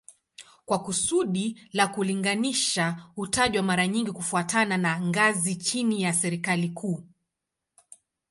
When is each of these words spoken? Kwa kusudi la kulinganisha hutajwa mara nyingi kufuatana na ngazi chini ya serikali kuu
Kwa 0.65 0.79
kusudi 0.83 1.69
la 1.73 1.87
kulinganisha 1.87 3.09
hutajwa 3.15 3.63
mara 3.63 3.87
nyingi 3.87 4.11
kufuatana 4.11 4.77
na 4.77 5.01
ngazi 5.01 5.55
chini 5.55 6.01
ya 6.03 6.13
serikali 6.13 6.69
kuu 6.69 7.03